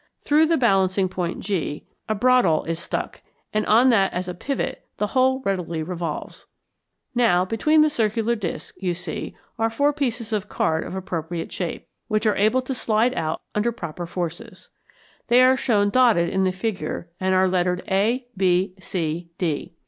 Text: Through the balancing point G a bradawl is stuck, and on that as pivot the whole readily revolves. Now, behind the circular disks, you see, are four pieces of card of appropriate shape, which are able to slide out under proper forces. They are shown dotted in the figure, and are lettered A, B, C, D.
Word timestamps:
Through 0.19 0.47
the 0.47 0.57
balancing 0.57 1.07
point 1.07 1.41
G 1.41 1.85
a 2.09 2.15
bradawl 2.15 2.63
is 2.67 2.79
stuck, 2.79 3.21
and 3.53 3.67
on 3.67 3.89
that 3.91 4.11
as 4.13 4.27
pivot 4.39 4.87
the 4.97 5.05
whole 5.05 5.41
readily 5.43 5.83
revolves. 5.83 6.47
Now, 7.13 7.45
behind 7.45 7.83
the 7.83 7.89
circular 7.91 8.33
disks, 8.33 8.75
you 8.81 8.95
see, 8.95 9.35
are 9.59 9.69
four 9.69 9.93
pieces 9.93 10.33
of 10.33 10.49
card 10.49 10.85
of 10.85 10.95
appropriate 10.95 11.51
shape, 11.51 11.87
which 12.07 12.25
are 12.25 12.35
able 12.35 12.63
to 12.63 12.73
slide 12.73 13.13
out 13.13 13.43
under 13.53 13.71
proper 13.71 14.07
forces. 14.07 14.69
They 15.27 15.43
are 15.43 15.55
shown 15.55 15.91
dotted 15.91 16.29
in 16.29 16.45
the 16.45 16.51
figure, 16.51 17.11
and 17.19 17.35
are 17.35 17.47
lettered 17.47 17.83
A, 17.87 18.25
B, 18.35 18.73
C, 18.79 19.29
D. 19.37 19.75